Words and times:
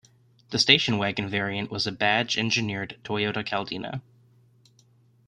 The 0.49 0.57
station 0.57 0.97
wagon 0.97 1.29
variant 1.29 1.69
was 1.69 1.85
a 1.85 1.91
badge-engineered 1.91 2.97
Toyota 3.03 3.47
Caldina. 3.47 4.01